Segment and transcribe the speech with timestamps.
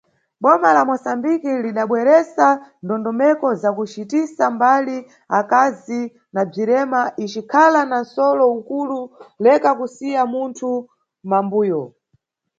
[0.43, 2.47] Boma la Mosambiki, lidabweresa
[2.83, 4.97] ndondomeko za kucitisa mbali
[5.39, 6.01] akazi
[6.33, 8.99] na bzirema, icikhala na nʼsolo ukulu
[9.45, 11.81] Leka kusiya munthu mʼmambuyo.